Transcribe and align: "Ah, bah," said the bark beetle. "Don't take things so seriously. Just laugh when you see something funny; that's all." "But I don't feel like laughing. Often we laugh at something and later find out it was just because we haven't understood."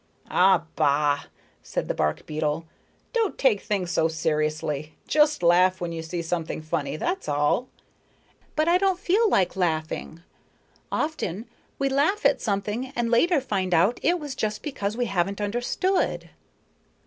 "Ah, 0.31 0.63
bah," 0.75 1.25
said 1.61 1.87
the 1.87 1.93
bark 1.93 2.25
beetle. 2.25 2.65
"Don't 3.13 3.37
take 3.37 3.61
things 3.61 3.91
so 3.91 4.07
seriously. 4.07 4.95
Just 5.07 5.43
laugh 5.43 5.79
when 5.79 5.91
you 5.91 6.01
see 6.01 6.23
something 6.23 6.59
funny; 6.59 6.95
that's 6.97 7.29
all." 7.29 7.69
"But 8.55 8.67
I 8.67 8.79
don't 8.79 8.97
feel 8.97 9.29
like 9.29 9.55
laughing. 9.55 10.23
Often 10.91 11.45
we 11.77 11.87
laugh 11.87 12.25
at 12.25 12.41
something 12.41 12.87
and 12.95 13.11
later 13.11 13.39
find 13.39 13.75
out 13.75 13.99
it 14.01 14.19
was 14.19 14.33
just 14.33 14.63
because 14.63 14.97
we 14.97 15.05
haven't 15.05 15.39
understood." 15.39 16.31